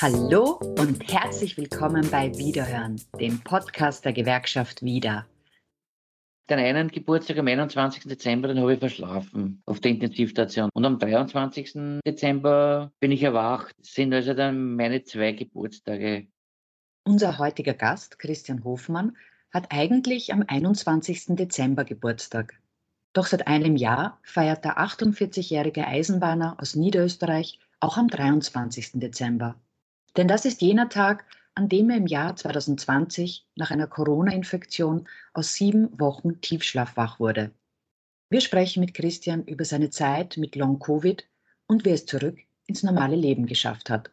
Hallo 0.00 0.60
und 0.78 1.12
herzlich 1.12 1.56
willkommen 1.56 2.08
bei 2.08 2.32
Wiederhören, 2.38 3.00
dem 3.18 3.40
Podcast 3.40 4.04
der 4.04 4.12
Gewerkschaft 4.12 4.82
Wieder. 4.82 5.26
Den 6.48 6.60
einen 6.60 6.88
Geburtstag 6.88 7.38
am 7.38 7.48
21. 7.48 8.04
Dezember, 8.04 8.46
den 8.46 8.60
habe 8.60 8.74
ich 8.74 8.78
verschlafen 8.78 9.60
auf 9.66 9.80
der 9.80 9.90
Intensivstation. 9.90 10.70
Und 10.72 10.84
am 10.84 11.00
23. 11.00 12.00
Dezember 12.06 12.92
bin 13.00 13.10
ich 13.10 13.24
erwacht. 13.24 13.74
Das 13.78 13.92
sind 13.92 14.14
also 14.14 14.34
dann 14.34 14.76
meine 14.76 15.02
zwei 15.02 15.32
Geburtstage. 15.32 16.28
Unser 17.02 17.38
heutiger 17.38 17.74
Gast, 17.74 18.20
Christian 18.20 18.62
Hofmann, 18.62 19.16
hat 19.50 19.72
eigentlich 19.72 20.32
am 20.32 20.44
21. 20.46 21.24
Dezember 21.30 21.84
Geburtstag. 21.84 22.54
Doch 23.14 23.26
seit 23.26 23.46
einem 23.46 23.76
Jahr 23.76 24.18
feiert 24.22 24.64
der 24.64 24.78
48-jährige 24.78 25.86
Eisenbahner 25.86 26.56
aus 26.60 26.74
Niederösterreich 26.74 27.60
auch 27.80 27.96
am 27.96 28.08
23. 28.08 28.90
Dezember. 28.94 29.54
Denn 30.16 30.28
das 30.28 30.44
ist 30.44 30.60
jener 30.60 30.88
Tag, 30.88 31.24
an 31.54 31.68
dem 31.68 31.90
er 31.90 31.96
im 31.96 32.08
Jahr 32.08 32.34
2020 32.34 33.46
nach 33.54 33.70
einer 33.70 33.86
Corona-Infektion 33.86 35.08
aus 35.32 35.54
sieben 35.54 35.98
Wochen 35.98 36.40
Tiefschlaf 36.40 36.96
wach 36.96 37.20
wurde. 37.20 37.52
Wir 38.30 38.40
sprechen 38.40 38.80
mit 38.80 38.94
Christian 38.94 39.44
über 39.44 39.64
seine 39.64 39.90
Zeit 39.90 40.36
mit 40.36 40.56
Long-Covid 40.56 41.24
und 41.68 41.84
wie 41.84 41.90
es 41.90 42.06
zurück 42.06 42.38
ins 42.66 42.82
normale 42.82 43.14
Leben 43.14 43.46
geschafft 43.46 43.90
hat. 43.90 44.10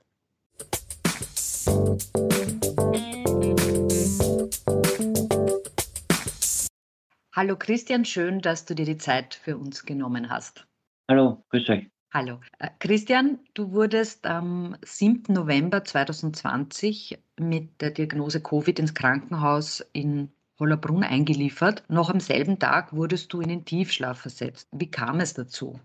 Hallo 7.42 7.56
Christian, 7.58 8.06
schön, 8.06 8.40
dass 8.40 8.66
du 8.66 8.76
dir 8.76 8.86
die 8.86 9.00
Zeit 9.00 9.34
für 9.34 9.58
uns 9.58 9.84
genommen 9.84 10.30
hast. 10.30 10.68
Hallo, 11.10 11.44
grüß 11.50 11.70
euch. 11.70 11.88
Hallo. 12.14 12.40
Äh, 12.60 12.70
Christian, 12.78 13.40
du 13.56 13.72
wurdest 13.72 14.28
am 14.28 14.78
7. 14.84 15.34
November 15.34 15.84
2020 15.84 17.18
mit 17.40 17.82
der 17.82 17.90
Diagnose 17.90 18.44
Covid 18.44 18.78
ins 18.78 18.94
Krankenhaus 18.94 19.84
in 19.92 20.30
Hollerbrunn 20.60 21.02
eingeliefert. 21.02 21.84
Noch 21.90 22.12
am 22.12 22.20
selben 22.20 22.60
Tag 22.60 22.94
wurdest 22.94 23.34
du 23.34 23.42
in 23.42 23.50
den 23.50 23.66
Tiefschlaf 23.66 24.20
versetzt. 24.20 24.70
Wie 24.72 24.92
kam 24.92 25.20
es 25.20 25.34
dazu? 25.34 25.80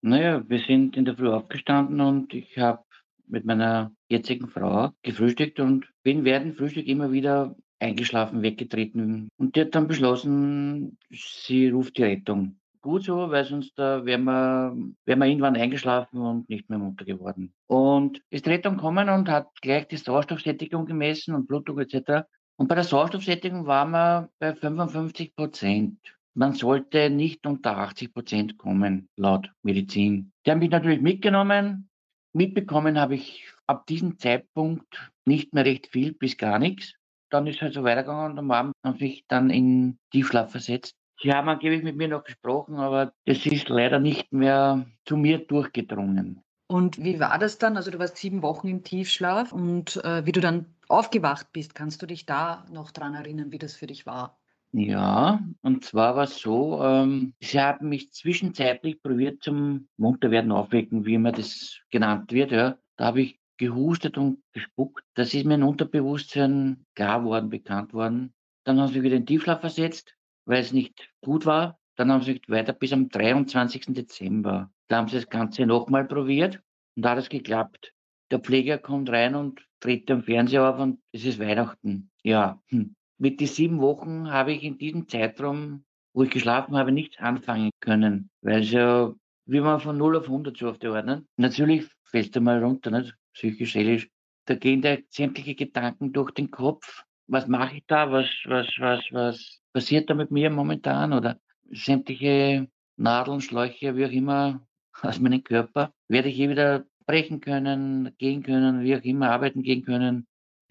Naja, 0.00 0.48
wir 0.48 0.60
sind 0.60 0.96
in 0.96 1.04
der 1.04 1.16
Früh 1.16 1.28
aufgestanden 1.28 2.00
und 2.00 2.32
ich 2.32 2.56
habe 2.56 2.84
mit 3.26 3.44
meiner 3.44 3.90
jetzigen 4.08 4.46
Frau 4.46 4.92
gefrühstückt 5.02 5.58
und 5.58 5.86
bin 6.04 6.24
während 6.24 6.56
Frühstück 6.56 6.86
immer 6.86 7.10
wieder 7.10 7.56
eingeschlafen, 7.80 8.42
weggetreten. 8.42 9.28
Und 9.36 9.56
die 9.56 9.62
hat 9.62 9.74
dann 9.74 9.88
beschlossen, 9.88 10.98
sie 11.10 11.68
ruft 11.68 11.98
die 11.98 12.04
Rettung 12.04 12.58
gut 12.80 13.04
so, 13.04 13.30
weil 13.30 13.44
sonst 13.44 13.78
äh, 13.78 14.04
wären 14.04 14.24
wir, 14.24 14.76
wär 15.04 15.16
wir 15.16 15.26
irgendwann 15.26 15.56
eingeschlafen 15.56 16.20
und 16.20 16.48
nicht 16.48 16.68
mehr 16.70 16.78
munter 16.78 17.04
geworden. 17.04 17.52
Und 17.66 18.22
ist 18.30 18.46
die 18.46 18.50
Rettung 18.50 18.76
gekommen 18.76 19.08
und 19.08 19.28
hat 19.28 19.48
gleich 19.60 19.88
die 19.88 19.96
Sauerstoffsättigung 19.96 20.86
gemessen 20.86 21.34
und 21.34 21.46
Blutdruck 21.46 21.80
etc. 21.80 22.26
Und 22.56 22.68
bei 22.68 22.74
der 22.74 22.84
Sauerstoffsättigung 22.84 23.66
waren 23.66 23.90
wir 23.90 24.30
bei 24.38 24.54
55 24.54 25.36
Prozent. 25.36 25.98
Man 26.34 26.54
sollte 26.54 27.10
nicht 27.10 27.46
unter 27.46 27.76
80 27.76 28.14
Prozent 28.14 28.58
kommen, 28.58 29.08
laut 29.16 29.50
Medizin. 29.62 30.32
Die 30.46 30.50
haben 30.50 30.60
mich 30.60 30.70
natürlich 30.70 31.00
mitgenommen. 31.00 31.90
Mitbekommen 32.32 32.98
habe 32.98 33.16
ich 33.16 33.52
ab 33.66 33.86
diesem 33.86 34.18
Zeitpunkt 34.18 35.12
nicht 35.26 35.52
mehr 35.52 35.64
recht 35.64 35.88
viel 35.88 36.14
bis 36.14 36.36
gar 36.36 36.58
nichts. 36.58 36.94
Dann 37.30 37.46
ist 37.46 37.56
es 37.56 37.62
halt 37.62 37.74
so 37.74 37.84
weitergegangen 37.84 38.32
und 38.32 38.38
am 38.38 38.50
Abend 38.50 38.72
haben 38.84 38.98
sie 38.98 39.04
mich 39.04 39.24
dann 39.28 39.50
in 39.50 39.98
Tiefschlaf 40.12 40.50
versetzt. 40.50 40.94
Sie 41.20 41.32
haben 41.32 41.48
angeblich 41.48 41.82
mit 41.82 41.96
mir 41.96 42.08
noch 42.08 42.24
gesprochen, 42.24 42.76
aber 42.76 43.12
es 43.24 43.44
ist 43.44 43.68
leider 43.68 43.98
nicht 43.98 44.32
mehr 44.32 44.86
zu 45.04 45.16
mir 45.16 45.38
durchgedrungen. 45.38 46.42
Und 46.68 47.02
wie 47.02 47.18
war 47.18 47.38
das 47.38 47.58
dann? 47.58 47.76
Also 47.76 47.90
du 47.90 47.98
warst 47.98 48.18
sieben 48.18 48.42
Wochen 48.42 48.68
im 48.68 48.84
Tiefschlaf 48.84 49.52
und 49.52 49.96
äh, 50.04 50.24
wie 50.26 50.32
du 50.32 50.40
dann 50.40 50.66
aufgewacht 50.88 51.52
bist, 51.52 51.74
kannst 51.74 52.02
du 52.02 52.06
dich 52.06 52.26
da 52.26 52.66
noch 52.70 52.90
dran 52.90 53.14
erinnern, 53.14 53.50
wie 53.50 53.58
das 53.58 53.74
für 53.74 53.86
dich 53.86 54.06
war? 54.06 54.38
Ja, 54.72 55.40
und 55.62 55.84
zwar 55.84 56.14
war 56.14 56.24
es 56.24 56.38
so, 56.38 56.82
ähm, 56.84 57.32
sie 57.40 57.58
haben 57.58 57.88
mich 57.88 58.12
zwischenzeitlich 58.12 59.02
probiert 59.02 59.42
zum 59.42 59.88
Munterwerden 59.96 60.52
aufwecken, 60.52 61.06
wie 61.06 61.14
immer 61.14 61.32
das 61.32 61.78
genannt 61.90 62.32
wird. 62.32 62.52
Ja. 62.52 62.76
Da 62.96 63.06
habe 63.06 63.22
ich 63.22 63.40
gehustet 63.58 64.16
und 64.16 64.42
gespuckt. 64.52 65.04
Das 65.14 65.34
ist 65.34 65.44
mir 65.44 65.56
in 65.56 65.62
Unterbewusstsein 65.62 66.86
klar 66.94 67.24
worden, 67.24 67.50
bekannt 67.50 67.92
worden. 67.92 68.32
Dann 68.64 68.80
haben 68.80 68.92
sie 68.92 69.02
wieder 69.02 69.16
in 69.16 69.26
Tiefschlaf 69.26 69.60
versetzt 69.60 70.18
weil 70.48 70.62
es 70.62 70.72
nicht 70.72 71.10
gut 71.20 71.46
war. 71.46 71.78
Dann 71.96 72.10
haben 72.10 72.22
sie 72.22 72.32
gesagt, 72.32 72.48
weiter 72.48 72.72
bis 72.72 72.92
am 72.92 73.08
23. 73.08 73.86
Dezember. 73.88 74.72
Da 74.88 74.96
haben 74.96 75.08
sie 75.08 75.16
das 75.16 75.28
Ganze 75.28 75.66
nochmal 75.66 76.06
probiert 76.06 76.60
und 76.96 77.04
da 77.04 77.10
hat 77.10 77.18
es 77.18 77.28
geklappt. 77.28 77.92
Der 78.30 78.40
Pfleger 78.40 78.78
kommt 78.78 79.10
rein 79.10 79.34
und 79.34 79.60
tritt 79.80 80.08
den 80.08 80.22
Fernseher 80.22 80.68
auf 80.68 80.80
und 80.80 81.00
es 81.12 81.24
ist 81.24 81.38
Weihnachten. 81.38 82.10
Ja, 82.22 82.60
hm. 82.68 82.94
mit 83.18 83.40
den 83.40 83.46
sieben 83.46 83.80
Wochen 83.80 84.30
habe 84.30 84.52
ich 84.52 84.62
in 84.62 84.78
diesem 84.78 85.06
Zeitraum, 85.06 85.84
wo 86.14 86.22
ich 86.22 86.30
geschlafen 86.30 86.76
habe, 86.76 86.92
nichts 86.92 87.18
anfangen 87.18 87.70
können, 87.80 88.30
weil 88.40 88.62
es 88.62 88.70
ja, 88.70 89.12
wie 89.44 89.60
man 89.60 89.80
von 89.80 89.98
0 89.98 90.16
auf 90.16 90.24
100 90.24 90.56
so 90.56 90.70
auf 90.70 90.78
der 90.78 90.92
Ordnung. 90.92 91.26
Natürlich 91.36 91.86
fällst 92.04 92.34
du 92.36 92.40
mal 92.40 92.62
runter, 92.62 92.90
nicht? 92.90 93.17
Psychisch, 93.34 93.72
seelisch. 93.72 94.08
Da 94.46 94.54
gehen 94.54 94.82
da 94.82 94.96
sämtliche 95.08 95.54
Gedanken 95.54 96.12
durch 96.12 96.30
den 96.32 96.50
Kopf. 96.50 97.04
Was 97.26 97.46
mache 97.46 97.76
ich 97.76 97.84
da? 97.86 98.10
Was, 98.10 98.26
was, 98.46 98.66
was, 98.78 99.04
was, 99.10 99.60
passiert 99.72 100.10
da 100.10 100.14
mit 100.14 100.30
mir 100.30 100.50
momentan 100.50 101.12
oder 101.12 101.38
sämtliche 101.70 102.68
Nadeln, 102.96 103.40
Schläuche, 103.40 103.96
wie 103.96 104.06
auch 104.06 104.10
immer, 104.10 104.66
aus 105.02 105.20
meinem 105.20 105.44
Körper, 105.44 105.92
werde 106.08 106.28
ich 106.28 106.36
je 106.36 106.48
wieder 106.48 106.84
brechen 107.06 107.40
können, 107.40 108.12
gehen 108.18 108.42
können, 108.42 108.82
wie 108.82 108.96
auch 108.96 109.02
immer, 109.02 109.30
arbeiten 109.30 109.62
gehen 109.62 109.84
können. 109.84 110.26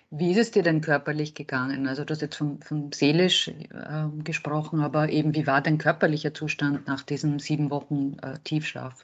Wie 0.09 0.31
ist 0.31 0.37
es 0.37 0.51
dir 0.51 0.63
denn 0.63 0.81
körperlich 0.81 1.35
gegangen? 1.35 1.87
Also 1.87 2.05
du 2.05 2.13
hast 2.13 2.21
jetzt 2.21 2.37
von, 2.37 2.61
von 2.61 2.91
seelisch 2.93 3.49
äh, 3.49 4.07
gesprochen, 4.23 4.81
aber 4.81 5.09
eben 5.09 5.35
wie 5.35 5.47
war 5.47 5.61
dein 5.61 5.77
körperlicher 5.77 6.33
Zustand 6.33 6.87
nach 6.87 7.03
diesen 7.03 7.39
sieben 7.39 7.69
Wochen 7.71 8.17
äh, 8.21 8.39
Tiefschlaf? 8.43 9.03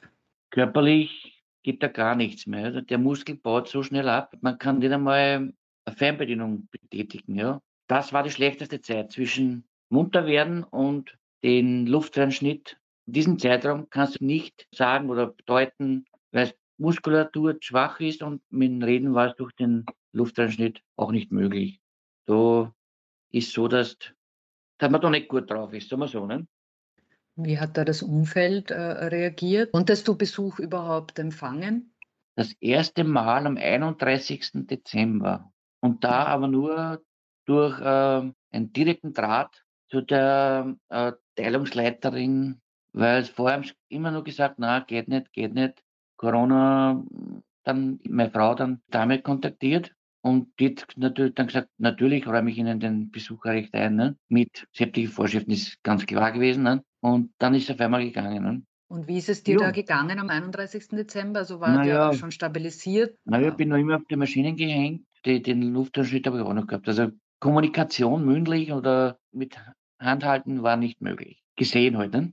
Körperlich 0.50 1.33
geht 1.64 1.82
da 1.82 1.88
gar 1.88 2.14
nichts 2.14 2.46
mehr. 2.46 2.66
Also 2.66 2.80
der 2.80 2.98
Muskel 2.98 3.34
baut 3.34 3.68
so 3.68 3.82
schnell 3.82 4.08
ab, 4.08 4.36
man 4.40 4.58
kann 4.58 4.78
nicht 4.78 4.92
einmal 4.92 5.52
eine 5.84 5.96
Fernbedienung 5.96 6.68
betätigen. 6.70 7.34
Ja. 7.34 7.60
Das 7.88 8.12
war 8.12 8.22
die 8.22 8.30
schlechteste 8.30 8.80
Zeit 8.80 9.12
zwischen 9.12 9.64
munter 9.88 10.26
werden 10.26 10.62
und 10.62 11.18
den 11.42 11.86
Luftreinschnitt. 11.86 12.78
In 13.06 13.12
diesem 13.12 13.38
Zeitraum 13.38 13.90
kannst 13.90 14.20
du 14.20 14.24
nicht 14.24 14.66
sagen 14.72 15.10
oder 15.10 15.26
bedeuten, 15.26 16.06
weil 16.30 16.54
Muskulatur 16.78 17.56
schwach 17.60 18.00
ist 18.00 18.22
und 18.22 18.42
mit 18.50 18.70
dem 18.70 18.82
Reden 18.82 19.14
war 19.14 19.28
es 19.28 19.36
durch 19.36 19.52
den 19.52 19.84
Luftreinschnitt 20.12 20.82
auch 20.96 21.12
nicht 21.12 21.32
möglich. 21.32 21.80
So 22.26 22.72
ist 23.30 23.52
so, 23.52 23.68
dass, 23.68 23.96
dass 24.78 24.90
man 24.90 25.00
da 25.00 25.10
nicht 25.10 25.28
gut 25.28 25.50
drauf 25.50 25.72
ist, 25.72 25.88
sagen 25.88 26.00
wir 26.00 26.08
so. 26.08 26.26
Ne? 26.26 26.46
Wie 27.36 27.58
hat 27.58 27.76
da 27.76 27.84
das 27.84 28.02
Umfeld 28.02 28.70
äh, 28.70 28.80
reagiert? 28.80 29.72
Konntest 29.72 30.06
du 30.06 30.16
Besuch 30.16 30.58
überhaupt 30.58 31.18
empfangen? 31.18 31.94
Das 32.36 32.52
erste 32.60 33.04
Mal 33.04 33.46
am 33.46 33.56
31. 33.56 34.66
Dezember. 34.66 35.52
Und 35.80 36.04
da 36.04 36.26
aber 36.26 36.48
nur 36.48 37.02
durch 37.46 37.80
äh, 37.80 38.32
einen 38.52 38.72
direkten 38.72 39.12
Draht 39.12 39.64
zu 39.90 40.00
der 40.00 40.76
äh, 40.88 41.12
Teilungsleiterin, 41.36 42.60
weil 42.92 43.22
es 43.22 43.28
vorher 43.28 43.62
immer 43.88 44.10
nur 44.10 44.24
gesagt, 44.24 44.56
na, 44.58 44.80
geht 44.80 45.08
nicht, 45.08 45.32
geht 45.32 45.54
nicht. 45.54 45.82
Corona, 46.16 47.04
dann 47.64 48.00
meine 48.08 48.30
Frau 48.30 48.54
dann 48.54 48.80
damit 48.88 49.24
kontaktiert 49.24 49.92
und 50.24 50.58
die 50.58 50.70
hat 50.70 50.86
natürlich 50.96 51.34
dann 51.34 51.48
gesagt, 51.48 51.68
natürlich 51.76 52.26
räume 52.26 52.50
ich 52.50 52.56
Ihnen 52.56 52.80
den 52.80 53.10
Besucherrecht 53.10 53.74
ein, 53.74 53.96
ne? 53.96 54.16
mit 54.28 54.66
sämtlichen 54.72 55.12
Vorschriften 55.12 55.50
ist 55.50 55.82
ganz 55.82 56.06
klar 56.06 56.32
gewesen. 56.32 56.62
Ne? 56.62 56.82
Und 57.04 57.34
dann 57.36 57.54
ist 57.54 57.64
es 57.64 57.74
auf 57.74 57.80
einmal 57.82 58.02
gegangen. 58.02 58.42
Ne? 58.42 58.62
Und 58.88 59.08
wie 59.08 59.18
ist 59.18 59.28
es 59.28 59.42
dir 59.42 59.56
jo. 59.56 59.60
da 59.60 59.72
gegangen 59.72 60.18
am 60.18 60.30
31. 60.30 60.88
Dezember? 60.88 61.40
Also 61.40 61.60
war 61.60 61.68
naja, 61.68 62.08
der 62.08 62.16
schon 62.16 62.30
stabilisiert? 62.30 63.18
Naja, 63.26 63.48
ich 63.48 63.56
bin 63.56 63.68
noch 63.68 63.76
immer 63.76 63.96
auf 63.96 64.06
die 64.08 64.16
Maschinen 64.16 64.56
gehängt. 64.56 65.02
Die, 65.26 65.42
den 65.42 65.74
Luftanschnitt 65.74 66.26
habe 66.26 66.38
ich 66.38 66.44
auch 66.44 66.54
noch 66.54 66.66
gehabt. 66.66 66.88
Also 66.88 67.10
Kommunikation 67.40 68.24
mündlich 68.24 68.72
oder 68.72 69.18
mit 69.32 69.54
Handhalten 70.00 70.62
war 70.62 70.78
nicht 70.78 71.02
möglich. 71.02 71.44
Gesehen 71.56 71.98
heute. 71.98 72.18
Halt, 72.18 72.32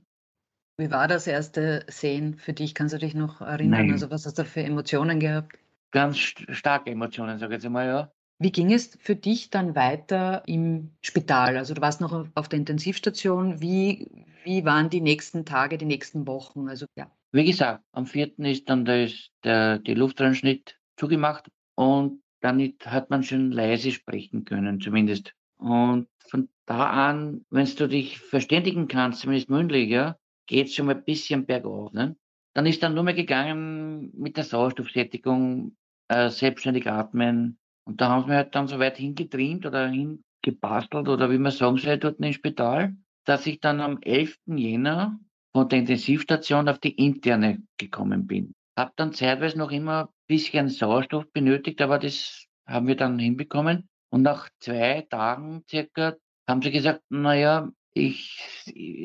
Wie 0.78 0.90
war 0.90 1.06
das 1.06 1.26
erste 1.26 1.84
Sehen 1.88 2.38
für 2.38 2.54
dich? 2.54 2.74
Kannst 2.74 2.94
du 2.94 2.98
dich 2.98 3.14
noch 3.14 3.42
erinnern? 3.42 3.88
Nein. 3.88 3.92
Also 3.92 4.10
was 4.10 4.24
hast 4.24 4.38
du 4.38 4.46
für 4.46 4.62
Emotionen 4.62 5.20
gehabt? 5.20 5.58
Ganz 5.90 6.16
starke 6.16 6.90
Emotionen, 6.90 7.38
sage 7.38 7.56
ich 7.56 7.62
jetzt 7.62 7.70
mal, 7.70 7.86
ja. 7.86 8.12
Wie 8.38 8.52
ging 8.52 8.72
es 8.72 8.96
für 9.00 9.14
dich 9.14 9.50
dann 9.50 9.74
weiter 9.74 10.42
im 10.46 10.90
Spital? 11.00 11.56
Also 11.56 11.74
du 11.74 11.80
warst 11.80 12.00
noch 12.00 12.26
auf 12.34 12.48
der 12.48 12.58
Intensivstation. 12.58 13.60
Wie, 13.60 14.08
wie 14.44 14.64
waren 14.64 14.90
die 14.90 15.00
nächsten 15.00 15.44
Tage, 15.44 15.78
die 15.78 15.84
nächsten 15.84 16.26
Wochen? 16.26 16.68
Also 16.68 16.86
ja. 16.96 17.10
Wie 17.30 17.44
gesagt, 17.44 17.84
am 17.92 18.06
4. 18.06 18.38
ist 18.40 18.68
dann 18.68 18.84
der, 18.84 19.08
der, 19.44 19.78
die 19.78 19.94
Luftreinschnitt 19.94 20.78
zugemacht 20.96 21.48
und 21.76 22.22
dann 22.40 22.60
hat 22.84 23.10
man 23.10 23.22
schon 23.22 23.52
leise 23.52 23.92
sprechen 23.92 24.44
können, 24.44 24.80
zumindest. 24.80 25.32
Und 25.56 26.08
von 26.28 26.48
da 26.66 26.90
an, 26.90 27.44
wenn 27.50 27.66
du 27.66 27.88
dich 27.88 28.18
verständigen 28.18 28.88
kannst, 28.88 29.20
zumindest 29.20 29.48
mündlich, 29.48 29.88
ja, 29.88 30.16
geht 30.46 30.66
es 30.66 30.74
schon 30.74 30.86
mal 30.86 30.96
ein 30.96 31.04
bisschen 31.04 31.46
bergauf. 31.46 31.92
Ne? 31.92 32.16
dann 32.54 32.66
ist 32.66 32.82
dann 32.82 32.94
nur 32.94 33.04
mehr 33.04 33.14
gegangen 33.14 34.12
mit 34.14 34.36
der 34.36 34.44
Sauerstoffsättigung, 34.44 35.76
äh, 36.08 36.28
selbstständig 36.28 36.88
atmen. 36.88 37.58
Und 37.84 38.00
da 38.00 38.08
haben 38.08 38.22
sie 38.22 38.28
mir 38.28 38.36
halt 38.36 38.54
dann 38.54 38.68
so 38.68 38.78
weit 38.78 38.96
hingetrimmt 38.96 39.66
oder 39.66 39.88
hingebastelt 39.88 41.08
oder 41.08 41.30
wie 41.30 41.38
man 41.38 41.52
sagen 41.52 41.78
soll, 41.78 41.98
dort 41.98 42.20
im 42.20 42.32
Spital, 42.32 42.94
dass 43.24 43.46
ich 43.46 43.60
dann 43.60 43.80
am 43.80 43.98
11. 44.00 44.38
Jänner 44.46 45.18
von 45.52 45.68
der 45.68 45.80
Intensivstation 45.80 46.68
auf 46.68 46.78
die 46.78 46.94
interne 46.94 47.62
gekommen 47.76 48.26
bin. 48.26 48.54
Hab 48.76 48.96
dann 48.96 49.12
zeitweise 49.12 49.58
noch 49.58 49.70
immer 49.70 50.04
ein 50.04 50.08
bisschen 50.26 50.68
Sauerstoff 50.68 51.30
benötigt, 51.32 51.82
aber 51.82 51.98
das 51.98 52.46
haben 52.66 52.86
wir 52.86 52.96
dann 52.96 53.18
hinbekommen. 53.18 53.88
Und 54.10 54.22
nach 54.22 54.48
zwei 54.60 55.06
Tagen 55.10 55.64
circa 55.68 56.16
haben 56.48 56.62
sie 56.62 56.70
gesagt, 56.70 57.02
naja, 57.10 57.70
ich, 57.94 58.38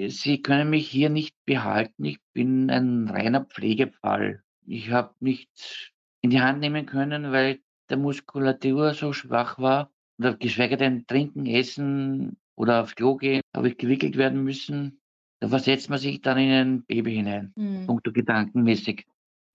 Sie 0.10 0.42
können 0.42 0.70
mich 0.70 0.90
hier 0.90 1.10
nicht 1.10 1.36
behalten. 1.46 2.06
Ich 2.06 2.20
bin 2.34 2.70
ein 2.70 3.10
reiner 3.10 3.44
Pflegefall. 3.44 4.44
Ich 4.66 4.92
habe 4.92 5.14
nichts 5.20 5.92
in 6.22 6.30
die 6.30 6.42
Hand 6.42 6.60
nehmen 6.60 6.86
können, 6.86 7.32
weil 7.32 7.60
der 7.90 7.98
Muskulatur 7.98 8.94
so 8.94 9.14
schwach 9.14 9.60
war. 9.60 9.92
Oder 10.20 10.36
geschweige 10.36 10.78
denn 10.78 11.06
trinken, 11.06 11.46
essen 11.46 12.38
oder 12.56 12.82
aufs 12.82 12.96
Klo 12.96 13.18
gehen, 13.18 13.42
habe 13.56 13.70
ich 13.70 13.78
gewickelt 13.78 14.18
werden 14.18 14.44
müssen. 14.44 15.00
Da 15.40 15.50
versetzt 15.50 15.90
man 15.90 16.00
sich 16.00 16.22
dann 16.22 16.40
in 16.40 16.52
ein 16.52 16.86
Baby 16.86 17.14
hinein, 17.14 17.54
mhm. 17.56 17.86
punkto 17.86 18.12
gedankenmäßig. 18.12 19.06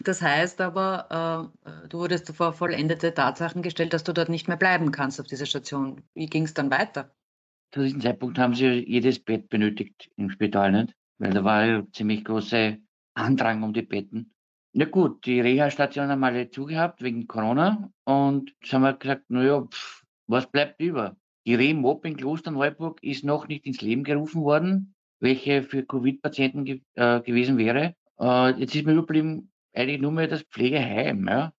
Das 0.04 0.22
heißt 0.22 0.60
aber, 0.60 1.50
äh, 1.64 1.88
du 1.88 1.98
wurdest 1.98 2.34
vor 2.34 2.52
vollendete 2.52 3.14
Tatsachen 3.14 3.62
gestellt, 3.62 3.92
dass 3.92 4.04
du 4.04 4.12
dort 4.12 4.28
nicht 4.28 4.48
mehr 4.48 4.56
bleiben 4.56 4.90
kannst 4.92 5.20
auf 5.20 5.26
dieser 5.26 5.46
Station. 5.46 6.02
Wie 6.14 6.26
ging 6.26 6.44
es 6.44 6.54
dann 6.54 6.70
weiter? 6.70 7.14
Zu 7.72 7.82
diesem 7.82 8.00
Zeitpunkt 8.00 8.38
haben 8.38 8.54
sie 8.54 8.84
jedes 8.86 9.18
Bett 9.18 9.48
benötigt 9.48 10.10
im 10.16 10.30
Spital, 10.30 10.72
nicht? 10.72 10.94
Weil 11.18 11.32
da 11.32 11.44
war 11.44 11.64
ja 11.64 11.82
ziemlich 11.92 12.24
große 12.24 12.78
Andrang 13.14 13.62
um 13.62 13.72
die 13.72 13.82
Betten. 13.82 14.34
Ja 14.74 14.86
gut, 14.86 15.26
die 15.26 15.38
Reha-Station 15.38 16.08
haben 16.08 16.24
alle 16.24 16.48
zugehabt 16.48 17.02
wegen 17.02 17.26
Corona 17.26 17.92
und 18.04 18.54
jetzt 18.62 18.72
haben 18.72 18.80
wir 18.82 18.94
gesagt, 18.94 19.28
naja, 19.28 19.68
was 20.26 20.50
bleibt 20.50 20.80
über? 20.80 21.14
Die 21.44 21.54
Rehmob 21.54 22.06
in 22.06 22.16
Klosterneuburg 22.16 23.02
ist 23.02 23.22
noch 23.22 23.48
nicht 23.48 23.66
ins 23.66 23.82
Leben 23.82 24.02
gerufen 24.02 24.42
worden, 24.42 24.94
welche 25.20 25.62
für 25.62 25.84
Covid-Patienten 25.84 26.64
ge 26.64 26.80
äh, 26.94 27.20
gewesen 27.20 27.58
wäre. 27.58 27.94
Äh, 28.18 28.58
jetzt 28.60 28.74
ist 28.74 28.86
mir 28.86 28.94
überblieben 28.94 29.52
eigentlich 29.74 30.00
nur 30.00 30.12
mehr 30.12 30.26
das 30.26 30.42
Pflegeheim. 30.44 31.28
Ja? 31.28 31.52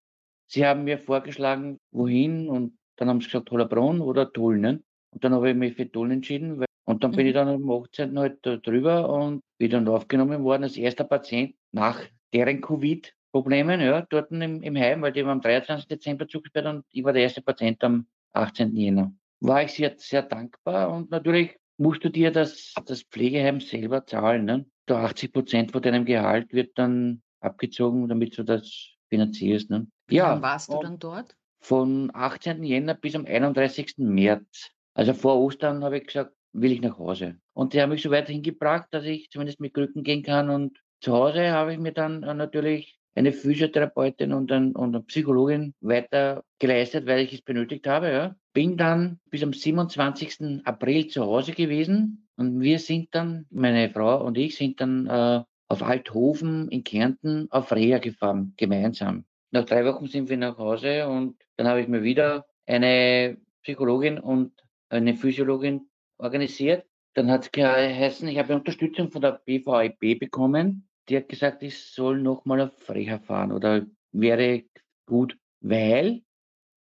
Sie 0.48 0.66
haben 0.66 0.84
mir 0.84 0.98
vorgeschlagen, 0.98 1.78
wohin 1.92 2.50
und 2.50 2.80
dann 2.96 3.10
haben 3.10 3.22
sie 3.22 3.28
gesagt, 3.28 3.52
Hollerbrunn 3.52 4.02
oder 4.02 4.34
Tulln. 4.34 4.84
Und 5.12 5.24
dann 5.24 5.34
habe 5.34 5.52
ich 5.52 5.56
mich 5.56 5.76
für 5.76 5.92
Tulln 5.92 6.10
entschieden. 6.10 6.58
Weil, 6.58 6.66
und 6.86 7.04
dann 7.04 7.12
mhm. 7.12 7.16
bin 7.16 7.28
ich 7.28 7.34
dann 7.34 7.48
am 7.48 7.70
18. 7.70 8.18
halt 8.18 8.40
drüber 8.44 9.08
und 9.08 9.42
bin 9.60 9.70
dann 9.70 9.88
aufgenommen 9.88 10.44
worden 10.44 10.64
als 10.64 10.78
erster 10.78 11.04
Patient 11.04 11.54
nach 11.72 12.00
deren 12.34 12.62
Covid-Problemen, 12.62 13.82
ja, 13.82 14.02
dort 14.10 14.32
im, 14.32 14.62
im 14.62 14.76
Heim, 14.76 15.02
weil 15.02 15.12
die 15.12 15.24
waren 15.24 15.38
am 15.38 15.42
23. 15.42 15.88
Dezember 15.88 16.28
zugesperrt 16.28 16.66
und 16.66 16.86
ich 16.92 17.04
war 17.04 17.14
der 17.14 17.24
erste 17.24 17.42
Patient 17.42 17.84
am 17.84 18.08
18. 18.34 18.76
Jänner. 18.76 19.14
War 19.40 19.64
ich 19.64 19.74
sehr, 19.74 19.94
sehr 19.98 20.24
dankbar 20.24 20.92
und 20.92 21.12
natürlich 21.12 21.58
musst 21.78 22.04
du 22.04 22.10
dir 22.10 22.32
das, 22.32 22.74
das 22.86 23.04
Pflegeheim 23.04 23.60
selber 23.60 24.06
zahlen. 24.06 24.46
Ne? 24.46 24.66
Da 24.86 25.04
80 25.04 25.34
Prozent 25.34 25.72
von 25.72 25.82
deinem 25.82 26.06
Gehalt 26.06 26.54
wird 26.54 26.78
dann 26.78 27.22
abgezogen, 27.40 28.08
damit 28.08 28.38
du 28.38 28.44
das 28.44 28.94
finanzierst. 29.10 29.70
Ne? 29.70 29.88
Wie 30.08 30.16
ja, 30.16 30.30
lange 30.30 30.42
warst 30.42 30.70
du 30.70 30.80
dann 30.80 31.00
dort? 31.00 31.36
Von 31.62 32.12
18. 32.14 32.64
Jänner 32.64 32.94
bis 32.94 33.16
am 33.16 33.26
31. 33.26 33.96
März. 33.98 34.72
Also 34.94 35.14
vor 35.14 35.40
Ostern 35.40 35.84
habe 35.84 35.98
ich 35.98 36.08
gesagt, 36.08 36.34
will 36.54 36.72
ich 36.72 36.82
nach 36.82 36.98
Hause. 36.98 37.38
Und 37.54 37.74
die 37.74 37.82
haben 37.82 37.90
mich 37.90 38.02
so 38.02 38.12
weit 38.12 38.30
hingebracht, 38.30 38.88
dass 38.92 39.06
ich 39.06 39.30
zumindest 39.30 39.60
mit 39.60 39.74
Krücken 39.74 40.04
gehen 40.04 40.24
kann 40.24 40.50
und 40.50 40.83
zu 41.04 41.14
Hause 41.14 41.52
habe 41.52 41.74
ich 41.74 41.80
mir 41.80 41.92
dann 41.92 42.24
äh, 42.24 42.34
natürlich 42.34 42.98
eine 43.14 43.34
Physiotherapeutin 43.34 44.34
und, 44.34 44.52
ein, 44.52 44.74
und 44.74 44.96
eine 44.96 45.04
Psychologin 45.04 45.76
weiter 45.82 46.44
geleistet, 46.60 47.06
weil 47.06 47.20
ich 47.20 47.34
es 47.34 47.42
benötigt 47.42 47.86
habe. 47.88 48.12
Ja. 48.12 48.36
Bin 48.54 48.78
dann 48.78 49.20
bis 49.30 49.44
am 49.44 49.54
27. 49.54 50.66
April 50.66 51.08
zu 51.08 51.26
Hause 51.26 51.52
gewesen 51.52 52.28
und 52.38 52.62
wir 52.62 52.80
sind 52.80 53.10
dann, 53.12 53.46
meine 53.52 53.90
Frau 53.90 54.26
und 54.26 54.38
ich, 54.38 54.56
sind 54.56 54.80
dann 54.82 55.06
äh, 55.08 55.44
auf 55.68 55.84
Althofen 55.84 56.70
in 56.70 56.84
Kärnten 56.84 57.48
auf 57.52 57.72
Reha 57.72 58.00
gefahren, 58.00 58.54
gemeinsam. 58.58 59.26
Nach 59.52 59.66
drei 59.66 59.86
Wochen 59.86 60.08
sind 60.08 60.30
wir 60.30 60.38
nach 60.38 60.58
Hause 60.58 61.08
und 61.08 61.36
dann 61.58 61.68
habe 61.68 61.82
ich 61.82 61.88
mir 61.88 62.02
wieder 62.02 62.46
eine 62.66 63.38
Psychologin 63.62 64.20
und 64.20 64.54
eine 64.90 65.16
Physiologin 65.16 65.90
organisiert. 66.18 66.86
Dann 67.14 67.30
hat 67.30 67.44
es 67.44 67.52
geheißen, 67.52 68.28
ich 68.28 68.38
habe 68.40 68.56
Unterstützung 68.56 69.12
von 69.12 69.22
der 69.22 69.42
BVIB 69.46 70.20
bekommen 70.20 70.88
die 71.10 71.18
hat 71.18 71.30
gesagt, 71.30 71.64
ich 71.64 71.78
soll 71.78 72.22
nochmal 72.22 72.62
auf 72.62 72.90
Reha 72.90 73.20
fahren 73.20 73.52
oder 73.52 73.86
wäre 74.12 74.64
gut, 75.06 75.38
weil 75.62 76.24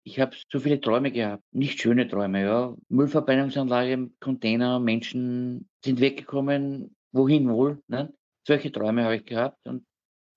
ich 0.04 0.20
habe 0.20 0.36
so 0.50 0.60
viele 0.60 0.82
Träume 0.82 1.12
gehabt, 1.12 1.44
nicht 1.52 1.80
schöne 1.80 2.08
Träume, 2.08 2.42
ja. 2.42 2.76
Müllverbrennungsanlage, 2.90 4.10
Container, 4.20 4.80
Menschen 4.80 5.70
sind 5.84 6.00
weggekommen, 6.00 6.96
wohin 7.12 7.50
wohl. 7.50 7.82
Ne? 7.88 8.14
Solche 8.48 8.72
Träume 8.72 9.04
habe 9.04 9.18
ich 9.18 9.26
gehabt 9.26 9.68
und 9.68 9.86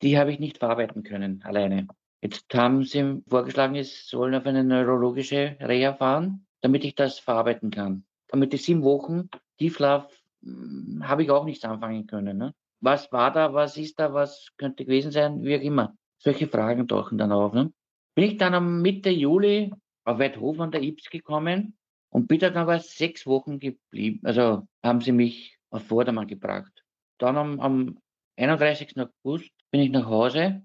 die 0.02 0.18
habe 0.18 0.32
ich 0.32 0.38
nicht 0.38 0.58
verarbeiten 0.58 1.02
können 1.02 1.42
alleine. 1.44 1.88
Jetzt 2.20 2.54
haben 2.54 2.84
sie 2.84 3.22
vorgeschlagen, 3.28 3.74
ich 3.74 4.04
soll 4.04 4.34
auf 4.34 4.46
eine 4.46 4.64
neurologische 4.64 5.56
Reha 5.60 5.94
fahren, 5.94 6.46
damit 6.60 6.84
ich 6.84 6.94
das 6.94 7.18
verarbeiten 7.18 7.70
kann. 7.70 8.04
Damit 8.28 8.52
die 8.52 8.58
sieben 8.58 8.82
Wochen 8.82 9.28
Tiefschlaf 9.58 10.10
hm, 10.42 11.02
habe 11.06 11.22
ich 11.22 11.30
auch 11.30 11.44
nichts 11.44 11.64
anfangen 11.64 12.06
können. 12.06 12.38
Ne? 12.38 12.54
Was 12.84 13.10
war 13.12 13.32
da, 13.32 13.54
was 13.54 13.76
ist 13.76 13.98
da, 13.98 14.12
was 14.12 14.48
könnte 14.58 14.84
gewesen 14.84 15.10
sein, 15.10 15.42
wie 15.42 15.56
auch 15.56 15.60
immer. 15.60 15.96
Solche 16.18 16.46
Fragen 16.46 16.86
tauchen 16.86 17.18
dann 17.18 17.32
auf. 17.32 17.52
Ne? 17.54 17.72
Bin 18.14 18.24
ich 18.24 18.36
dann 18.36 18.54
am 18.54 18.82
Mitte 18.82 19.10
Juli 19.10 19.72
auf 20.04 20.18
Weidhofen 20.18 20.62
an 20.62 20.70
der 20.70 20.82
Ips 20.82 21.08
gekommen 21.10 21.76
und 22.10 22.28
bin 22.28 22.38
dann 22.38 22.56
aber 22.56 22.78
sechs 22.78 23.26
Wochen 23.26 23.58
geblieben. 23.58 24.20
Also 24.24 24.68
haben 24.82 25.00
sie 25.00 25.12
mich 25.12 25.58
auf 25.70 25.86
Vordermann 25.86 26.26
gebracht. 26.26 26.84
Dann 27.18 27.36
am, 27.36 27.60
am 27.60 27.98
31. 28.36 28.96
August 28.98 29.50
bin 29.70 29.80
ich 29.80 29.90
nach 29.90 30.06
Hause. 30.06 30.62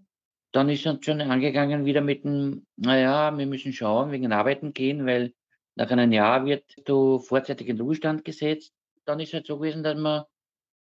Dann 0.51 0.69
ist 0.69 0.86
es 0.86 1.06
schon 1.06 1.22
angegangen 1.22 1.86
wieder 1.86 2.01
mit 2.01 2.24
dem, 2.24 2.65
naja, 2.75 3.36
wir 3.38 3.45
müssen 3.45 3.72
schauen, 3.72 4.12
wegen 4.12 4.31
Arbeiten 4.31 4.74
gehen, 4.74 5.06
weil 5.06 5.33
nach 5.75 5.89
einem 5.89 6.12
Jahr 6.12 6.45
wird 6.45 6.65
du 6.86 7.19
vorzeitig 7.19 7.68
in 7.69 7.80
Ruhestand 7.80 8.25
gesetzt. 8.25 8.74
Dann 9.06 9.19
ist 9.19 9.30
es 9.30 9.36
halt 9.36 9.48
so 9.48 9.57
gewesen, 9.57 9.83
dass 9.83 9.98
man 9.98 10.24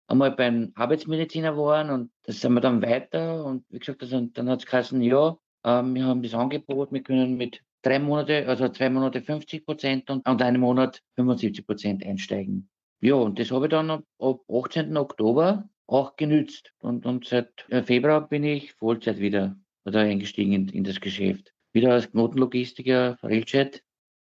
einmal 0.08 0.32
beim 0.32 0.72
Arbeitsmediziner 0.74 1.56
waren 1.56 1.90
und 1.90 2.10
das 2.24 2.40
sind 2.40 2.54
wir 2.54 2.60
dann 2.60 2.82
weiter 2.82 3.44
und 3.44 3.64
wie 3.70 3.78
gesagt, 3.78 4.02
also, 4.02 4.20
dann 4.20 4.48
hat 4.48 4.60
es 4.60 4.66
geheißen, 4.66 5.00
ja, 5.02 5.36
äh, 5.62 5.82
wir 5.82 6.04
haben 6.04 6.22
das 6.22 6.34
Angebot, 6.34 6.92
wir 6.92 7.02
können 7.02 7.36
mit 7.36 7.60
drei 7.82 7.98
Monate, 7.98 8.46
also 8.48 8.68
zwei 8.68 8.90
Monate 8.90 9.22
50 9.22 9.64
Prozent 9.64 10.10
und, 10.10 10.26
und 10.28 10.42
einem 10.42 10.60
Monat 10.60 11.02
75 11.14 11.66
Prozent 11.66 12.04
einsteigen. 12.04 12.68
Ja, 13.00 13.14
und 13.14 13.38
das 13.38 13.50
habe 13.50 13.66
ich 13.66 13.70
dann 13.70 13.90
ab, 13.90 14.04
ab 14.18 14.40
18. 14.50 14.96
Oktober 14.96 15.68
auch 15.86 16.16
genützt. 16.16 16.72
Und, 16.78 17.06
und 17.06 17.26
seit 17.26 17.66
äh, 17.68 17.82
Februar 17.82 18.28
bin 18.28 18.44
ich 18.44 18.72
Vollzeit 18.74 19.18
wieder 19.18 19.56
oder 19.84 20.00
eingestiegen 20.00 20.52
in, 20.52 20.68
in 20.70 20.84
das 20.84 21.00
Geschäft. 21.00 21.52
Wieder 21.72 21.92
als 21.92 22.10
Knotenlogistiker, 22.10 23.18
Railjet 23.22 23.82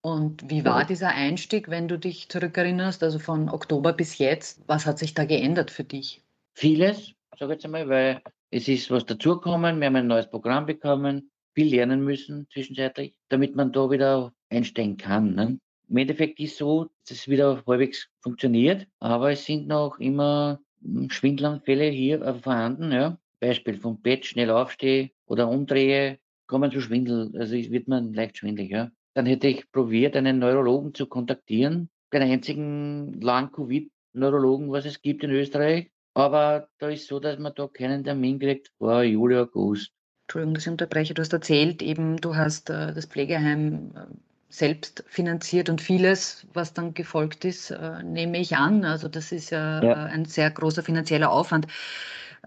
und 0.05 0.51
wie 0.51 0.63
war 0.63 0.85
dieser 0.85 1.09
Einstieg, 1.09 1.67
wenn 1.67 1.87
du 1.87 1.97
dich 1.97 2.29
zurückerinnerst, 2.29 3.01
also 3.01 3.17
von 3.17 3.49
Oktober 3.49 3.91
bis 3.91 4.19
jetzt? 4.19 4.61
Was 4.67 4.85
hat 4.85 4.99
sich 4.99 5.15
da 5.15 5.25
geändert 5.25 5.71
für 5.71 5.83
dich? 5.83 6.21
Vieles, 6.53 7.13
sage 7.35 7.53
ich 7.53 7.55
jetzt 7.55 7.65
einmal, 7.65 7.89
weil 7.89 8.21
es 8.51 8.67
ist 8.67 8.91
was 8.91 9.07
dazugekommen. 9.07 9.79
Wir 9.79 9.87
haben 9.87 9.95
ein 9.95 10.05
neues 10.05 10.29
Programm 10.29 10.67
bekommen, 10.67 11.31
viel 11.55 11.73
lernen 11.73 12.03
müssen 12.03 12.47
zwischenzeitlich, 12.53 13.17
damit 13.29 13.55
man 13.55 13.71
da 13.71 13.89
wieder 13.89 14.31
einsteigen 14.49 14.97
kann. 14.97 15.33
Ne? 15.33 15.59
Im 15.89 15.97
Endeffekt 15.97 16.39
ist 16.39 16.51
es 16.51 16.57
so, 16.59 16.83
dass 17.09 17.17
es 17.17 17.27
wieder 17.27 17.63
halbwegs 17.65 18.07
funktioniert, 18.19 18.85
aber 18.99 19.31
es 19.31 19.43
sind 19.43 19.65
noch 19.65 19.97
immer 19.97 20.59
hm, 20.83 21.09
Schwindelanfälle 21.09 21.85
hier 21.85 22.21
äh, 22.21 22.35
vorhanden. 22.35 22.91
Ja? 22.91 23.17
Beispiel 23.39 23.79
vom 23.79 23.99
Bett 24.03 24.27
schnell 24.27 24.51
aufstehe 24.51 25.09
oder 25.25 25.49
umdrehe, 25.49 26.19
kommen 26.45 26.71
zu 26.71 26.79
Schwindel, 26.79 27.31
also 27.39 27.55
wird 27.55 27.87
man 27.87 28.13
leicht 28.13 28.37
schwindelig. 28.37 28.69
Ja? 28.69 28.91
Dann 29.15 29.25
hätte 29.25 29.47
ich 29.47 29.71
probiert, 29.71 30.15
einen 30.15 30.39
Neurologen 30.39 30.93
zu 30.93 31.07
kontaktieren, 31.07 31.89
den 32.13 32.21
einzigen 32.21 33.19
Long-Covid-Neurologen, 33.21 34.71
was 34.71 34.85
es 34.85 35.01
gibt 35.01 35.23
in 35.23 35.31
Österreich. 35.31 35.89
Aber 36.13 36.69
da 36.77 36.89
ist 36.89 37.07
so, 37.07 37.19
dass 37.19 37.39
man 37.39 37.53
da 37.55 37.67
keinen 37.67 38.03
Termin 38.03 38.39
kriegt 38.39 38.71
vor 38.77 39.03
Juli, 39.03 39.37
August. 39.37 39.91
Entschuldigung, 40.27 40.53
dass 40.55 40.65
ich 40.65 40.71
unterbreche. 40.71 41.13
Du 41.13 41.21
hast 41.21 41.33
erzählt, 41.33 41.81
eben 41.81 42.17
du 42.17 42.35
hast 42.35 42.69
äh, 42.69 42.93
das 42.93 43.05
Pflegeheim 43.05 43.91
äh, 43.95 44.15
selbst 44.49 45.03
finanziert 45.07 45.69
und 45.69 45.81
vieles, 45.81 46.47
was 46.53 46.73
dann 46.73 46.93
gefolgt 46.93 47.45
ist, 47.45 47.71
äh, 47.71 48.03
nehme 48.03 48.39
ich 48.39 48.55
an. 48.55 48.85
Also 48.85 49.07
das 49.07 49.31
ist 49.31 49.49
ja, 49.49 49.83
ja. 49.83 50.07
Äh, 50.07 50.09
ein 50.11 50.25
sehr 50.25 50.51
großer 50.51 50.83
finanzieller 50.83 51.31
Aufwand. 51.31 51.67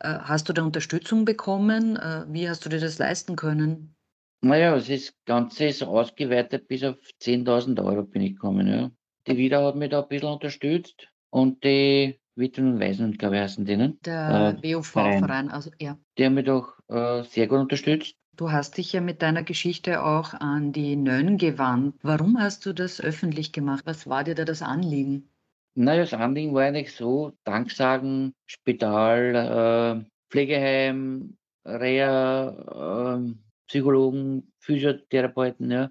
Äh, 0.00 0.18
hast 0.20 0.48
du 0.48 0.52
da 0.52 0.62
Unterstützung 0.62 1.24
bekommen? 1.24 1.96
Äh, 1.96 2.24
wie 2.28 2.48
hast 2.48 2.64
du 2.64 2.68
dir 2.68 2.80
das 2.80 2.98
leisten 2.98 3.36
können? 3.36 3.94
Naja, 4.40 4.76
es 4.76 4.88
ist, 4.88 5.14
Ganze 5.24 5.66
ist 5.66 5.82
ausgeweitet 5.82 6.68
bis 6.68 6.84
auf 6.84 6.96
10.000 7.20 7.84
Euro 7.84 8.02
bin 8.02 8.22
ich 8.22 8.34
gekommen. 8.34 8.68
Ja. 8.68 8.90
Die 9.26 9.36
Wieder 9.36 9.64
hat 9.64 9.76
mich 9.76 9.90
da 9.90 10.02
ein 10.02 10.08
bisschen 10.08 10.28
unterstützt 10.28 11.08
und 11.30 11.64
die 11.64 12.20
Witwen 12.36 12.74
und 12.74 12.80
Waisen, 12.80 13.12
glaube 13.18 13.36
ich, 13.36 13.42
heißen 13.42 13.64
denen. 13.64 13.98
Der 14.04 14.56
äh, 14.62 14.74
WUV-Verein, 14.74 15.50
also 15.50 15.70
ja. 15.80 15.98
Die 16.16 16.24
haben 16.24 16.34
mich 16.34 16.44
doch 16.44 16.78
äh, 16.88 17.24
sehr 17.24 17.48
gut 17.48 17.58
unterstützt. 17.58 18.14
Du 18.36 18.52
hast 18.52 18.76
dich 18.76 18.92
ja 18.92 19.00
mit 19.00 19.20
deiner 19.20 19.42
Geschichte 19.42 20.04
auch 20.04 20.32
an 20.32 20.70
die 20.70 20.94
Nön 20.94 21.38
gewandt. 21.38 21.96
Warum 22.02 22.38
hast 22.38 22.64
du 22.64 22.72
das 22.72 23.00
öffentlich 23.00 23.50
gemacht? 23.50 23.82
Was 23.84 24.08
war 24.08 24.22
dir 24.22 24.36
da 24.36 24.44
das 24.44 24.62
Anliegen? 24.62 25.28
Naja, 25.74 26.02
das 26.02 26.14
Anliegen 26.14 26.54
war 26.54 26.62
eigentlich 26.62 26.94
so, 26.94 27.32
Danksagen, 27.42 28.34
Spital, 28.46 30.04
äh, 30.04 30.08
Pflegeheim, 30.30 31.36
Reha, 31.64 33.18
äh, 33.18 33.34
Psychologen, 33.68 34.52
Physiotherapeuten, 34.60 35.70
ja. 35.70 35.90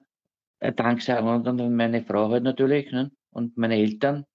Danksagen 0.60 1.28
und 1.28 1.44
dann 1.46 1.76
meine 1.76 2.04
Frau 2.04 2.30
halt 2.32 2.44
natürlich 2.44 2.92
ne? 2.92 3.12
und 3.30 3.58
meine 3.58 3.76
Eltern 3.76 4.26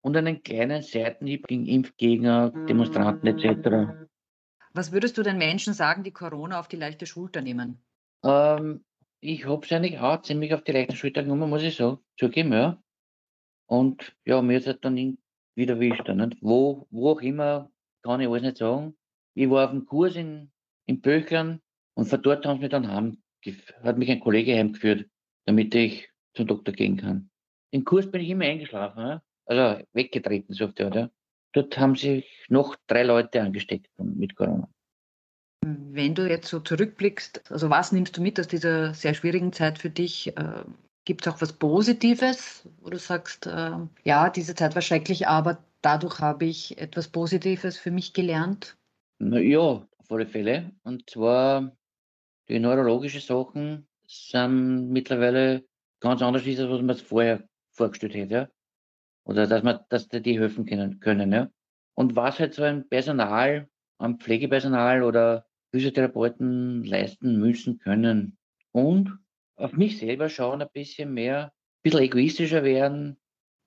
und 0.00 0.16
einen 0.16 0.42
kleinen 0.42 0.82
Seitenhieb 0.82 1.46
gegen 1.46 1.66
Impfgegner, 1.66 2.50
Demonstranten 2.68 3.28
etc. 3.28 4.08
Was 4.72 4.90
würdest 4.90 5.16
du 5.16 5.22
den 5.22 5.38
Menschen 5.38 5.72
sagen, 5.72 6.02
die 6.02 6.10
Corona 6.10 6.58
auf 6.58 6.66
die 6.66 6.76
leichte 6.76 7.06
Schulter 7.06 7.40
nehmen? 7.40 7.78
Ähm, 8.24 8.84
ich 9.20 9.46
habe 9.46 9.64
es 9.64 9.72
eigentlich 9.72 10.00
auch 10.00 10.20
ziemlich 10.22 10.52
auf 10.52 10.64
die 10.64 10.72
leichte 10.72 10.96
Schulter 10.96 11.22
genommen, 11.22 11.48
muss 11.48 11.62
ich 11.62 11.76
so 11.76 12.00
zugeben, 12.18 12.52
ja. 12.52 12.82
Und 13.66 14.14
ja, 14.24 14.42
mir 14.42 14.58
ist 14.58 14.66
halt 14.66 14.84
dann 14.84 15.16
wieder 15.54 15.74
erwischt. 15.74 16.08
Nicht? 16.08 16.36
Wo, 16.42 16.86
wo 16.90 17.12
auch 17.12 17.22
immer, 17.22 17.70
kann 18.02 18.20
ich 18.20 18.28
alles 18.28 18.42
nicht 18.42 18.58
sagen. 18.58 18.96
Ich 19.34 19.48
war 19.48 19.64
auf 19.64 19.70
dem 19.70 19.86
Kurs 19.86 20.16
in, 20.16 20.50
in 20.86 21.00
Böchern 21.00 21.60
und 21.94 22.06
von 22.06 22.22
dort 22.22 22.44
haben 22.44 22.58
sie 22.58 22.62
mich 22.62 22.70
dann 22.70 22.90
heim, 22.90 23.18
hat 23.82 23.98
mich 23.98 24.10
ein 24.10 24.20
Kollege 24.20 24.56
heimgeführt, 24.56 25.06
damit 25.46 25.74
ich 25.74 26.08
zum 26.34 26.46
Doktor 26.46 26.72
gehen 26.72 26.96
kann. 26.96 27.30
Im 27.70 27.84
Kurs 27.84 28.10
bin 28.10 28.20
ich 28.20 28.30
immer 28.30 28.44
eingeschlafen. 28.44 29.20
Also 29.46 29.84
weggetreten, 29.92 30.54
so 30.54 30.66
oft, 30.66 30.78
ja. 30.78 31.10
Dort 31.52 31.78
haben 31.78 31.94
sich 31.94 32.26
noch 32.48 32.76
drei 32.86 33.04
Leute 33.04 33.40
angesteckt 33.40 33.88
mit 33.98 34.34
Corona. 34.34 34.68
Wenn 35.64 36.14
du 36.14 36.28
jetzt 36.28 36.48
so 36.48 36.60
zurückblickst, 36.60 37.50
also 37.50 37.70
was 37.70 37.92
nimmst 37.92 38.16
du 38.16 38.22
mit 38.22 38.38
aus 38.40 38.48
dieser 38.48 38.92
sehr 38.92 39.14
schwierigen 39.14 39.52
Zeit 39.52 39.78
für 39.78 39.90
dich? 39.90 40.36
Äh, 40.36 40.64
Gibt 41.04 41.26
es 41.26 41.32
auch 41.32 41.40
was 41.40 41.52
Positives, 41.52 42.68
wo 42.80 42.90
du 42.90 42.98
sagst, 42.98 43.46
äh, 43.46 43.72
ja, 44.04 44.30
diese 44.30 44.54
Zeit 44.54 44.74
war 44.74 44.82
schrecklich, 44.82 45.28
aber 45.28 45.58
dadurch 45.82 46.20
habe 46.20 46.46
ich 46.46 46.78
etwas 46.78 47.08
Positives 47.08 47.78
für 47.78 47.90
mich 47.90 48.14
gelernt? 48.14 48.76
Na 49.18 49.38
ja, 49.38 49.58
auf 49.58 50.10
alle 50.10 50.26
Fälle. 50.26 50.72
Und 50.82 51.08
zwar 51.08 51.76
die 52.48 52.58
neurologischen 52.58 53.20
Sachen 53.20 53.88
sind 54.06 54.90
mittlerweile 54.90 55.64
ganz 56.00 56.22
anders, 56.22 56.46
als 56.46 56.58
was 56.58 56.80
man 56.80 56.90
es 56.90 57.02
vorher 57.02 57.44
vorgestellt 57.70 58.14
hätte. 58.14 58.34
Ja? 58.34 58.48
oder 59.24 59.46
dass 59.46 59.62
man, 59.62 59.80
dass 59.88 60.08
die 60.08 60.38
helfen 60.38 60.66
können, 60.66 61.00
können 61.00 61.32
ja. 61.32 61.50
Und 61.94 62.16
was 62.16 62.38
halt 62.38 62.54
so 62.54 62.62
ein 62.62 62.88
Personal, 62.88 63.68
ein 63.98 64.18
Pflegepersonal 64.18 65.02
oder 65.02 65.46
Physiotherapeuten 65.70 66.84
leisten 66.84 67.38
müssen 67.38 67.78
können. 67.78 68.36
Und 68.72 69.18
auf 69.56 69.72
mich 69.72 69.98
selber 69.98 70.28
schauen 70.28 70.60
ein 70.60 70.68
bisschen 70.72 71.14
mehr, 71.14 71.46
ein 71.46 71.50
bisschen 71.82 72.00
egoistischer 72.00 72.64
werden. 72.64 73.16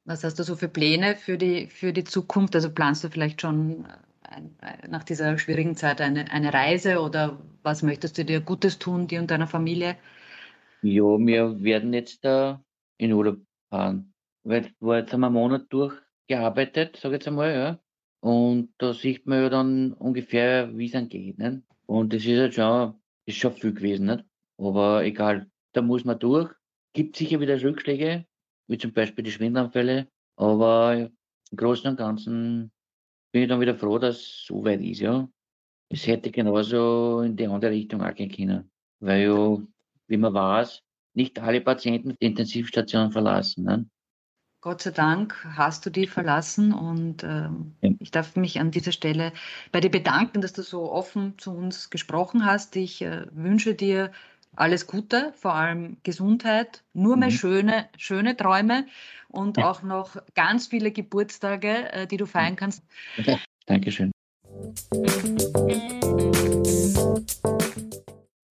Was 0.05 0.23
hast 0.23 0.39
du 0.39 0.43
so 0.43 0.55
für 0.55 0.69
Pläne 0.69 1.15
für 1.15 1.37
die, 1.37 1.67
für 1.67 1.91
die 1.93 2.03
Zukunft? 2.03 2.55
Also 2.55 2.71
planst 2.71 3.03
du 3.03 3.09
vielleicht 3.09 3.41
schon 3.41 3.87
nach 4.87 5.03
dieser 5.03 5.37
schwierigen 5.37 5.75
Zeit 5.75 6.01
eine, 6.01 6.31
eine 6.31 6.53
Reise 6.53 6.99
oder 7.01 7.39
was 7.63 7.83
möchtest 7.83 8.17
du 8.17 8.25
dir 8.25 8.41
Gutes 8.41 8.79
tun, 8.79 9.07
dir 9.07 9.19
und 9.19 9.31
deiner 9.31 9.47
Familie? 9.47 9.97
Ja, 10.81 11.03
wir 11.03 11.61
werden 11.61 11.93
jetzt 11.93 12.23
da 12.23 12.63
in 12.97 13.13
Urlaub 13.13 13.39
fahren 13.69 14.13
weil 14.47 14.71
war 14.79 14.99
jetzt 14.99 15.13
einmal 15.13 15.29
einen 15.29 15.35
Monat 15.35 15.65
durchgearbeitet, 15.69 16.97
sage 16.97 17.15
ich 17.15 17.19
jetzt 17.19 17.27
einmal, 17.27 17.53
ja. 17.53 17.79
Und 18.21 18.73
da 18.77 18.93
sieht 18.93 19.27
man 19.27 19.41
ja 19.41 19.49
dann 19.49 19.93
ungefähr, 19.93 20.75
wie 20.77 20.85
es 20.85 20.93
dann 20.93 21.09
geht. 21.09 21.37
Nicht? 21.37 21.63
Und 21.85 22.13
das 22.13 22.25
ist 22.25 22.39
halt 22.39 22.53
schon, 22.55 22.95
ist 23.25 23.37
schon 23.37 23.53
viel 23.53 23.73
gewesen. 23.73 24.07
Nicht? 24.07 24.23
Aber 24.57 25.03
egal, 25.03 25.49
da 25.73 25.81
muss 25.81 26.05
man 26.05 26.17
durch. 26.17 26.51
Gibt 26.93 27.15
sicher 27.15 27.39
wieder 27.39 27.61
Rückschläge, 27.61 28.25
wie 28.67 28.77
zum 28.77 28.93
Beispiel 28.93 29.23
die 29.23 29.31
Schwindelanfälle. 29.31 30.07
Aber 30.35 30.95
im 30.95 31.57
Großen 31.57 31.91
und 31.91 31.97
Ganzen 31.97 32.71
bin 33.31 33.43
ich 33.43 33.49
dann 33.49 33.61
wieder 33.61 33.75
froh, 33.75 33.97
dass 33.97 34.17
es 34.17 34.45
so 34.47 34.63
weit 34.63 34.81
ist. 34.81 34.99
Ja. 34.99 35.27
Es 35.89 36.05
hätte 36.07 36.31
genauso 36.31 37.21
in 37.21 37.35
die 37.35 37.47
andere 37.47 37.71
Richtung 37.71 38.01
auch 38.01 38.13
gehen 38.13 38.31
können. 38.31 38.69
Weil 38.99 39.21
ja, 39.21 39.57
wie 40.07 40.17
man 40.17 40.33
weiß, 40.33 40.81
nicht 41.13 41.39
alle 41.39 41.61
Patienten 41.61 42.09
die 42.09 42.25
Intensivstation 42.25 43.11
verlassen. 43.11 43.63
Ne? 43.63 43.89
Gott 44.61 44.81
sei 44.81 44.91
Dank 44.91 45.45
hast 45.55 45.85
du 45.85 45.89
die 45.89 46.07
verlassen 46.07 46.73
und 46.73 47.23
ähm, 47.23 47.75
ja. 47.81 47.91
ich 47.99 48.11
darf 48.11 48.35
mich 48.35 48.59
an 48.59 48.71
dieser 48.71 48.91
Stelle 48.91 49.31
bei 49.71 49.79
dir 49.79 49.91
bedanken, 49.91 50.41
dass 50.41 50.53
du 50.53 50.63
so 50.63 50.91
offen 50.91 51.37
zu 51.37 51.51
uns 51.51 51.89
gesprochen 51.89 52.45
hast. 52.45 52.75
Ich 52.75 53.01
äh, 53.01 53.27
wünsche 53.31 53.75
dir 53.75 54.11
alles 54.57 54.87
Gute, 54.87 55.33
vor 55.35 55.53
allem 55.53 55.97
Gesundheit, 56.03 56.83
nur 56.93 57.15
mhm. 57.15 57.19
mehr 57.19 57.31
schöne, 57.31 57.89
schöne 57.97 58.35
Träume 58.35 58.87
und 59.29 59.57
ja. 59.57 59.69
auch 59.69 59.83
noch 59.83 60.17
ganz 60.35 60.67
viele 60.67 60.91
Geburtstage, 60.91 61.91
äh, 61.91 62.07
die 62.07 62.17
du 62.17 62.25
feiern 62.25 62.55
kannst. 62.55 62.83
Ja. 63.17 63.39
Dankeschön. 63.65 64.11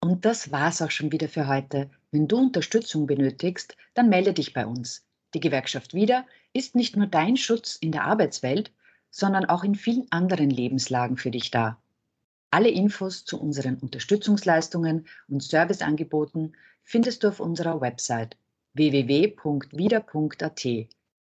Und 0.01 0.25
das 0.25 0.53
war's 0.53 0.83
auch 0.83 0.91
schon 0.91 1.11
wieder 1.11 1.29
für 1.29 1.49
heute. 1.49 1.91
Wenn 2.13 2.29
du 2.29 2.39
Unterstützung 2.39 3.07
benötigst, 3.07 3.77
dann 3.95 4.09
melde 4.09 4.35
dich 4.35 4.53
bei 4.53 4.67
uns. 4.67 5.07
Die 5.33 5.41
Gewerkschaft 5.41 5.95
Wieder 5.95 6.27
ist 6.53 6.77
nicht 6.77 6.97
nur 6.97 7.07
dein 7.07 7.37
Schutz 7.37 7.77
in 7.77 7.91
der 7.91 8.05
Arbeitswelt, 8.05 8.71
sondern 9.11 9.47
auch 9.47 9.65
in 9.65 9.75
vielen 9.75 10.07
anderen 10.11 10.51
Lebenslagen 10.51 11.17
für 11.17 11.31
dich 11.31 11.51
da. 11.51 11.79
Alle 12.55 12.71
Infos 12.71 13.25
zu 13.25 13.41
unseren 13.41 13.79
Unterstützungsleistungen 13.79 15.09
und 15.27 15.43
Serviceangeboten 15.43 16.55
findest 16.85 17.25
du 17.25 17.29
auf 17.31 17.41
unserer 17.41 17.81
Website 17.81 18.37
www.wieder.at. 18.75 20.65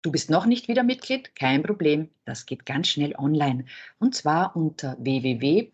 Du 0.00 0.10
bist 0.10 0.30
noch 0.30 0.46
nicht 0.46 0.68
wieder 0.68 0.82
Mitglied? 0.82 1.36
Kein 1.36 1.62
Problem, 1.62 2.08
das 2.24 2.46
geht 2.46 2.64
ganz 2.64 2.88
schnell 2.88 3.14
online 3.18 3.66
und 3.98 4.14
zwar 4.14 4.56
unter 4.56 4.96
www.wieder.at 4.98 5.68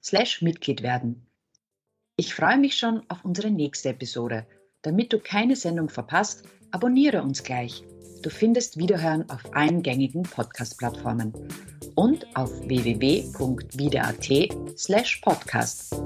slash 0.00 0.42
Mitglied 0.42 0.84
werden. 0.84 1.26
Ich 2.14 2.36
freue 2.36 2.58
mich 2.58 2.76
schon 2.76 3.02
auf 3.08 3.24
unsere 3.24 3.50
nächste 3.50 3.88
Episode 3.88 4.46
damit 4.86 5.12
du 5.12 5.18
keine 5.18 5.56
Sendung 5.56 5.88
verpasst, 5.88 6.44
abonniere 6.70 7.20
uns 7.20 7.42
gleich. 7.42 7.82
Du 8.22 8.30
findest 8.30 8.76
Wiederhören 8.76 9.28
auf 9.30 9.40
allen 9.52 9.82
gängigen 9.82 10.22
Podcast-Plattformen 10.22 11.32
und 11.94 12.26
auf 12.36 12.50
www.wieder.at 12.66 14.28
slash 14.78 15.16
podcast. 15.22 16.00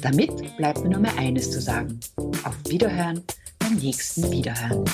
Damit 0.00 0.56
bleibt 0.56 0.82
mir 0.82 0.90
nur 0.90 1.00
mehr 1.00 1.16
eines 1.18 1.50
zu 1.50 1.60
sagen. 1.60 2.00
Auf 2.44 2.56
Wiederhören 2.68 3.22
beim 3.58 3.74
nächsten 3.76 4.30
Wiederhören. 4.30 4.84